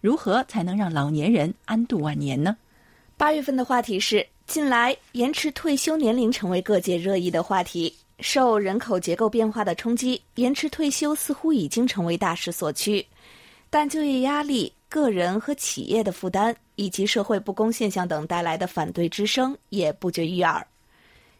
[0.00, 2.56] 如何才能让老年人安度晚年呢？
[3.16, 7.94] 八月份的话题是：近来延迟退休年龄成为各界热议的话题。
[8.20, 13.06] 受人口结构变化的冲击，延迟退休似乎已经成为大势所趋。
[13.68, 20.64] 但就业压力、个人和企业的负担，以及社会不公现象等带来的反对之声也不绝于耳。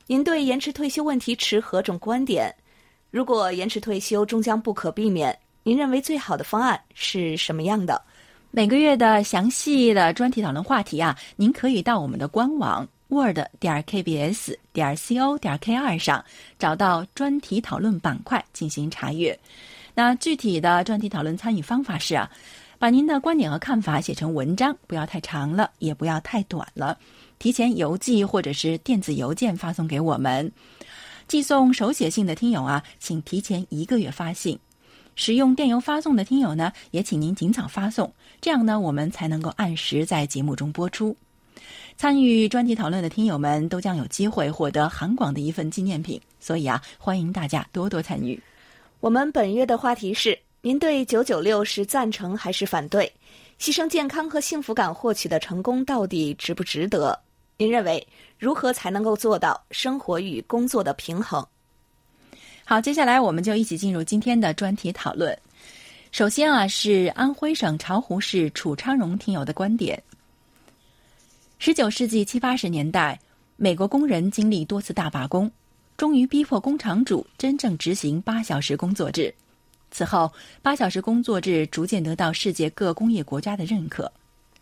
[0.09, 2.53] 您对延迟退休问题持何种观点？
[3.11, 8.03] 如果延迟退休终将不可避免，您认为最好的方案是什么样的？
[8.51, 16.25] 每个月的详细的专题讨论话题啊，您可以到我们的官网 word 点 kbs 点 co 点 k 二上
[16.59, 19.39] 找到专题讨论板块进行查阅。
[19.95, 22.31] 那具体的专题讨论参与方法是啊，
[22.79, 26.99] 把您的观点和看法写成文章，不要太长了，也不要太短了，
[27.39, 30.51] 提前邮寄或者是电子邮件发送给我们。
[31.27, 34.57] 寄送手写信的听友啊，请提前一个月发信；
[35.15, 41.17] 使用电邮发送的听友呢，也请您尽早发送，这样呢，我们才能够按时在节目中播出。
[41.97, 48.39] 参与专题讨论的听友们都将有机会获得韩广的一份纪念品，所以啊，欢迎大家多多参与。
[49.01, 53.11] 我们本月的话题是：您对九九六是赞成还是反对？
[53.59, 57.19] 牺牲健康和幸福感获取的成功到底值不值得？
[57.57, 58.07] 您认为
[58.39, 61.47] 如何才能够做到生活与工作的平衡？
[62.65, 65.39] 好，接下来我们就一起进入今天的专题讨论。
[66.11, 70.03] 首先啊，是安徽省巢湖市楚昌荣听友的观点：
[71.59, 73.19] 十九世纪七八十年代，
[73.57, 75.51] 美国工人经历多次大罢工，
[75.97, 79.33] 终于逼迫工厂主真正执行八小时工作制。
[79.97, 80.31] 此后，
[80.61, 84.13] 八小时工作制逐渐得到世界各工业国家的认可。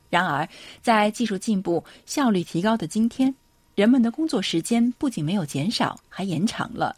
[0.09, 0.49] 然而，
[0.81, 3.35] 在技术进步、效率提高的今天，
[3.75, 6.95] 人们的工作时间不仅没有减少，还延长了。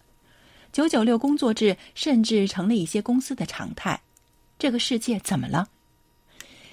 [0.71, 3.99] 九九六工作制甚至成了一些公司的常态。
[4.59, 5.67] 这个世界怎么了？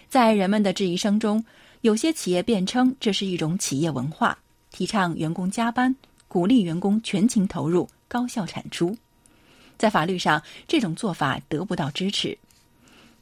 [0.10, 1.46] 在人们的质疑声中，
[1.80, 4.38] 有些企业辩称这是一种企业文化，
[4.70, 5.96] 提倡员工加班，
[6.28, 8.98] 鼓励员工全情投入、高效产出。
[9.78, 12.38] 在法律上，这种做法得不到支持。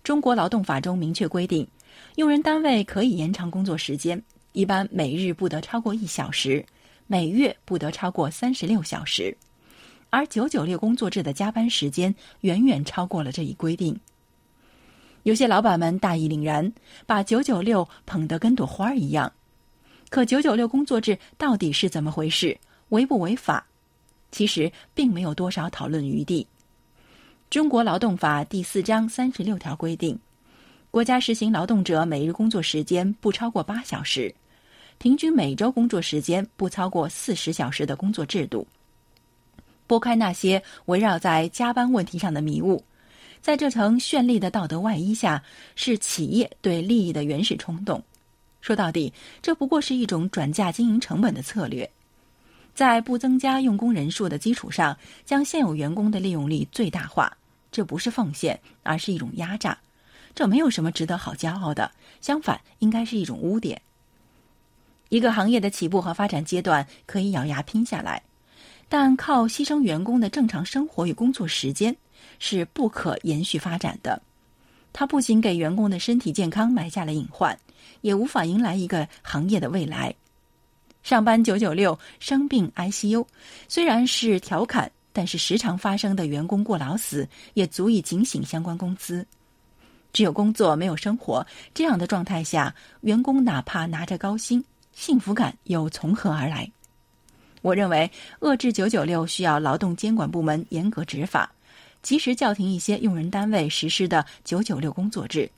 [0.03, 1.67] 中国劳动法中明确规定。
[2.15, 4.21] 用人单位可以延长工作时间，
[4.53, 6.65] 一般每日不得超过一小时，
[7.07, 9.35] 每月不得超过三十六小时。
[10.09, 13.97] 而九九六工作制的加班时间远远超过了这一规定。
[15.23, 16.73] 有些老板们大义凛然，
[17.05, 19.31] 把九九六捧得跟朵花儿一样。
[20.09, 22.57] 可九九六工作制到底是怎么回事？
[22.89, 23.67] 违不违法？
[24.31, 26.47] 其实并没有多少讨论余地。
[27.49, 30.17] 中国劳动法第四章三十六条规定。
[30.89, 34.33] 国家实行劳动者每日工作时间不超过八小时，
[34.97, 38.67] 平均每周工作时间不超过四十小时的工作制度。
[39.87, 42.83] 拨开那些围绕在加班问题上的迷雾，
[43.41, 45.41] 在这层绚丽的道德外衣下，
[45.75, 48.03] 是企业对利益的原始冲动。
[48.59, 51.89] 说到底，这不过是一种转嫁经营成本的策略，
[52.73, 57.35] 在不增加用工人数的基础上，将现有员工的利用率最大化。
[57.71, 59.77] 这不是奉献，而是一种压榨。
[60.33, 63.81] 这没有什么值得好骄傲的，相反，应该是一种污点。
[65.09, 68.21] 一个行业的起步和发展阶段可以咬牙拼下来，
[68.87, 71.95] 但靠牺牲员工的正常生活与工作时间
[72.39, 74.21] 是不可延续发展的。
[74.93, 77.57] 它不仅给员工的身体健康埋下了隐患，
[78.01, 80.13] 也无法迎来一个行业的未来。
[81.03, 83.25] 上班九九六，生病 ICU，
[83.67, 89.25] 虽然是调侃，但是时常发生的员工过劳死也足以警醒相关公司。
[90.13, 96.69] 只有工作没有生活，这样的状态下，员工哪怕拿着高薪，幸福感又从何而来？
[97.61, 98.09] 我认为，
[98.41, 101.51] 遏制九九六需要劳动监管部门严格执法，
[102.01, 105.49] 及时叫停一些用人单位实施的九九六工作制。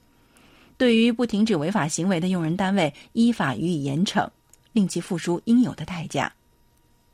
[0.77, 4.29] 对于不停止违法行为的用人单位，依法予以严惩，
[4.73, 6.33] 令其付出应有的代价。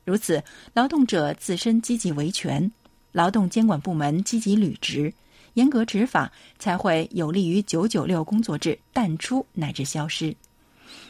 [0.04, 0.42] 如此，
[0.72, 2.72] 劳动者自身积极维权，
[3.12, 5.12] 劳动监管部门积极履职，
[5.54, 10.34] 严格执法，才会有利于九九六工作制淡出乃至消失，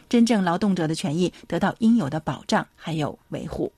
[0.08, 3.72] 真正劳动者的权益得到应有的保障还有维护。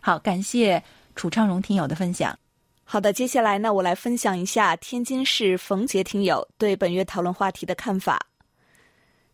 [0.00, 0.82] 好，感谢
[1.14, 2.36] 楚昌荣听友的分享。
[2.84, 8.29] 好的，接下来呢，我来分享一下天津市冯杰听友对本月讨论话题的看法。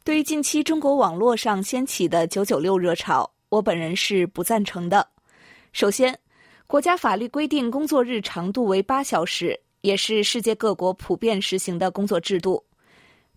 [0.07, 5.05] 对于近期中国网络上掀起的“九九六”热潮，我本人是不赞成的。
[5.73, 6.17] 首先，
[6.69, 12.65] 国家法律规定工作日长度为八小时，也是世界各国普遍实行的工作制度。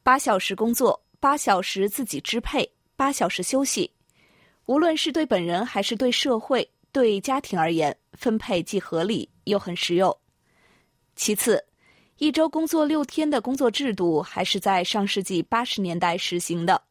[0.04, 3.92] 八小时工作，八小时自己支配，八小时休息。
[4.68, 10.16] 无论是对本人还是对社会、对家庭而言，分配既合理又很实用。
[11.16, 11.66] 其次，
[12.20, 16.82] 一周工作六天的工作制度还是在上世纪八十年代实行的。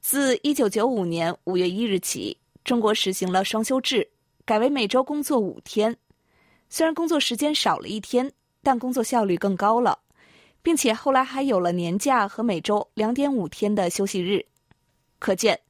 [0.00, 2.34] 自一九九五年五月一日起，
[2.64, 4.08] 中国实行了双休制，
[4.46, 5.94] 改为每周工作五天。
[6.70, 9.98] 虽然工作时间少了一天，但工作效率更高了，
[10.62, 14.42] 并且后来还有了年假和每周两点五天的休息日。
[15.18, 15.60] 可见，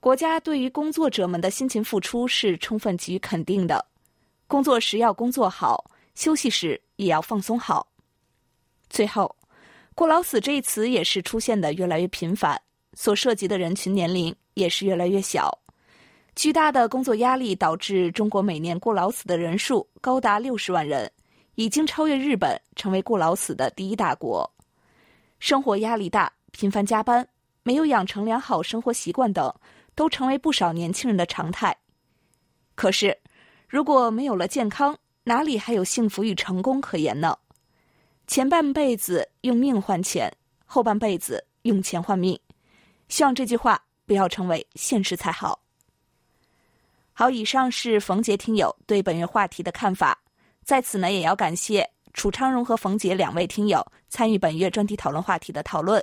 [0.00, 3.82] 国家对于工作者们的辛勤付出是充分给予肯定的。
[4.46, 7.88] 工作时要工作好，休息时也要放松好。
[8.94, 9.34] 最后
[9.96, 12.56] ，“过劳死”这一词也是出现的越来越频繁，
[12.92, 15.58] 所涉及的人群年龄也是越来越小。
[16.36, 21.10] 巨大的工作压力导致中国每年过劳死的人数高达六十万人，
[21.56, 24.48] 已经超越日本，成为过劳死的第一大国。
[25.40, 27.26] 生活压力大、频繁加班、
[27.64, 29.52] 没有养成良好生活习惯等，
[29.96, 31.76] 都成为不少年轻人的常态。
[32.76, 33.18] 可是，
[33.68, 37.36] 如果没有了健康，哪里还有幸福与成功可言呢？
[38.26, 40.32] 前半辈子用命换钱，
[40.64, 42.38] 后半辈子用钱换命。
[43.08, 45.60] 希望这句话不要成为现实才好。
[47.12, 50.18] 好，以上是冯杰听友对本月话题的看法。
[50.64, 56.02] 在此呢，也要感谢楚昌荣和冯杰两位听友参与本月专题讨论话题的讨论。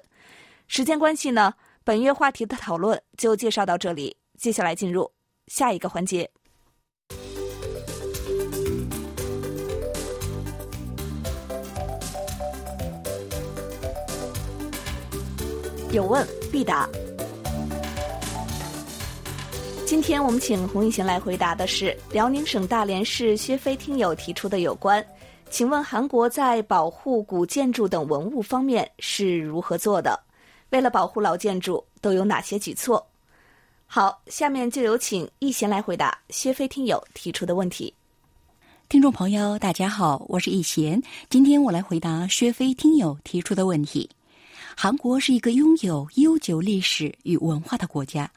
[0.67, 1.53] 时间关系呢，
[1.83, 4.15] 本月话题的讨论就介绍到这里。
[4.37, 5.11] 接下来进入
[5.47, 6.29] 下一个环节。
[15.91, 16.87] 有问必答。
[19.85, 25.05] 今天我们请洪一贤来回答的是辽宁省大连市薛飞听友提出的有关，
[25.49, 30.17] 请问韩国在保护古建筑等文物方面是如何做的？
[30.69, 33.05] 为了保护老建筑，都有哪些举措？
[33.85, 37.93] 好，下面就有请一贤来回答薛飞听友提出的问题。
[38.87, 44.09] 听众朋友，大家好，我是易贤，今天我来回答薛飞听友提出的问题。
[44.83, 48.27] 韩国是一个拥有悠久历史与文化的国家。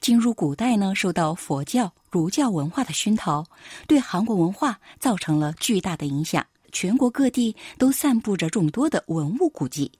[0.00, 3.46] 进入古代呢，受到佛教、儒教文化的熏陶，
[3.86, 6.44] 对韩国文化造成了巨大的影响。
[6.72, 9.92] 全国各地都散布着众多的文物古迹，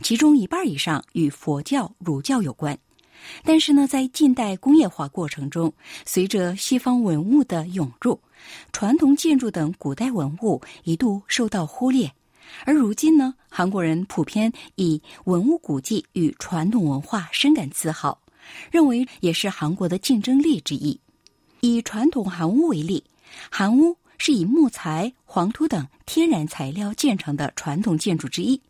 [0.00, 2.78] 其中一半以上与佛教、儒教有关。
[3.44, 5.70] 但是呢，在近代工业化过程中，
[6.06, 8.18] 随着西方文物的涌入，
[8.72, 12.10] 传统建筑等古代文物一度受到忽略。
[12.64, 18.20] 而如今呢，韩国人普遍以文物古迹与传统文化深感自豪，
[18.70, 20.98] 认为也是韩国的竞争力之一。
[21.60, 23.04] 以传统韩屋为例，
[23.50, 28.60] 韩屋是以木材、黄土等天然材料建成的传统建筑之一，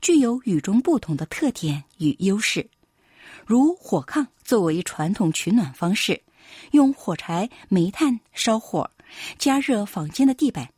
[0.00, 2.68] 具有与众不同的特点与优势。
[3.46, 6.22] 如火炕作为传统取暖方式，
[6.72, 8.90] 用火柴、煤炭烧火，
[9.38, 10.68] 加热房间的地板。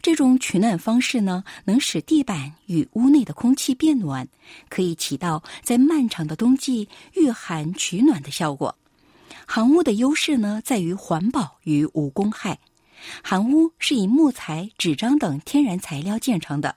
[0.00, 4.26] 这种取暖方式呢，能使地板与屋内的空气变暖，
[4.68, 8.76] 可以起到在漫长的冬季御寒取暖的效果。
[9.46, 12.58] 韩屋的优势呢，在于环保与无公害。
[13.22, 16.76] 韩屋是以木材、纸张等天然材料建成的，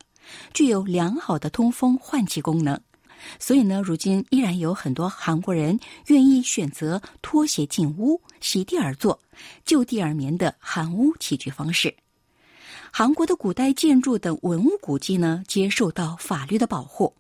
[0.54, 2.80] 具有良好的通风换气功能。
[3.40, 9.20] 所以呢，如今依然有很多韩国人愿意选择脱鞋进屋、席地而坐、
[9.64, 11.96] 就地而眠的韩屋起居方式。
[12.98, 17.14] 韩国的古代建筑等文物古迹呢，皆受到法律的保护。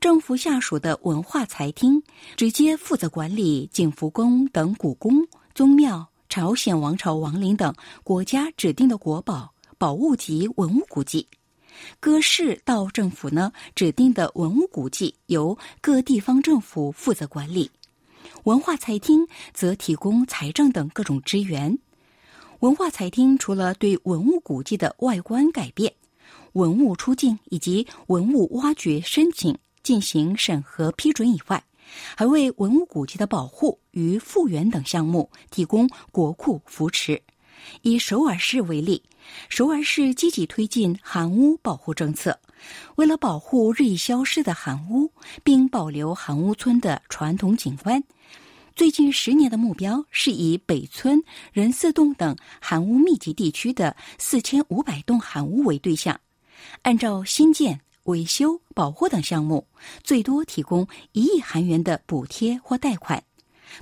[0.00, 2.02] 政府下属的文化财厅
[2.34, 11.28] 直接负责管理景福宫等古宫、宗庙、朝鲜王朝王陵等国家指定的国宝、宝物级文物古迹。
[12.00, 17.70] 各市道政府呢指定的文物古迹由各地方政府负责管理，
[18.42, 21.78] 文化财厅则提供财政等各种支援。
[22.60, 25.92] 文化财厅除了对文物古迹的外观改变、
[26.54, 31.62] 文物出境以及文物挖掘申请进行审核批准以外，
[32.16, 37.20] 还为文物古迹的保护与复原等项目提供国库扶持。
[37.82, 39.02] 以首尔市为例，
[39.50, 42.38] 首尔市积极推进韩屋保护政策，
[42.94, 45.12] 为了保护日益消失的韩屋，
[45.44, 48.02] 并保留韩屋村的传统景观，
[48.76, 56.20] 最近十年的目标是以北村、仁寺洞等韩屋密集地区的四千五百栋韩屋为对象，
[56.82, 59.66] 按照新建、维修、保护等项目，
[60.04, 63.24] 最多提供一亿韩元的补贴或贷款。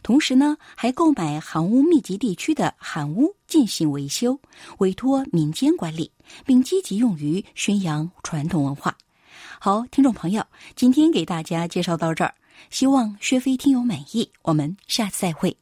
[0.04, 4.38] 同时呢，还购买韩屋密集地区的韩屋进行维修，
[4.78, 6.08] 委托民间管理，
[6.46, 8.96] 并积极用于宣扬传统文化。
[9.58, 12.32] 好，听众朋友，今天给大家介绍到这儿，
[12.70, 14.30] 希望薛飞听友满意。
[14.42, 15.56] 我们下次再会。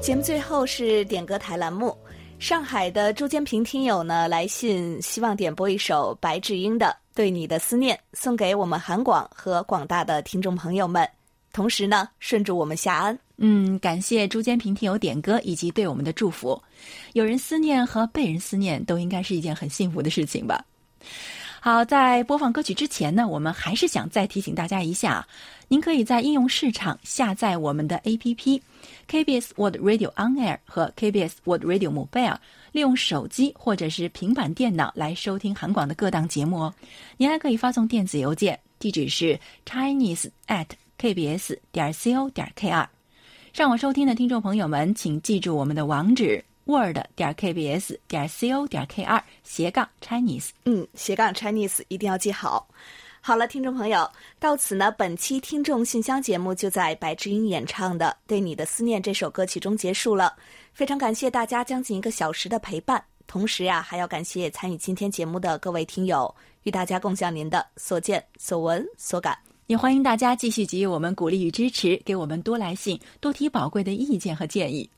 [0.00, 1.96] 节目最后是点歌台栏目。
[2.38, 11.08] 上海的朱坚平听友呢来信，希望点播一首白智英的《对你的思念》，送给我们韩广和广大的听众朋友们。
[11.54, 13.18] 同时呢，顺祝我们夏安。
[13.36, 16.60] 嗯，感谢朱坚平听友点歌以及对我们的祝福。
[17.14, 20.64] 有人思念和被人思念，都应该是一件很幸福的事情吧。
[21.60, 25.26] 好，在播放歌曲之前呢，我们还是想再提醒大家一下，
[25.66, 28.60] 您可以在应用市场下载我们的 APP
[29.08, 32.36] KBS World Radio On Air 和 KBS World Radio Mobile，
[32.72, 36.74] 利用手机或者是平板电脑来收听韩广的各档节目哦。
[37.16, 40.66] 您还可以发送电子邮件，地址是 Chinese at
[40.98, 42.86] KBS 点 CO 点 KR。
[43.54, 46.44] 上网收听的听众朋友们，请记住我们的网址。
[46.64, 52.66] word 点 kbs 点 co 点 kr 斜杠 Chinese，嗯，斜杠 Chinese 一定要记好。
[53.20, 60.34] 好了，听众朋友，到此呢，本期听众信箱节目就在白智英演唱的《对你的思念》这首歌曲中结束了。
[60.72, 66.34] 非常感谢大家将近一个小时的陪伴，同时呀，还要感谢参与今天节目的各位听友，
[66.64, 69.38] 与大家共享您的所见所闻所感。
[69.66, 74.88] 也欢迎大家继续给予我们鼓励与支持，给我们多来信，多提宝贵的意见和建议。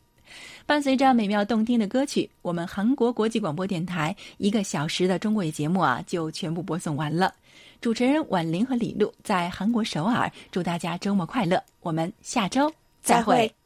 [0.66, 7.32] 伴随着美妙动听的歌曲，我们韩国国际广播电台一个小时的中国语节目啊，就全部播送完了。
[7.80, 11.62] 主持人婉玲和李璐在韩国首尔，祝大家周末快乐。
[11.80, 13.65] 我们下周再会。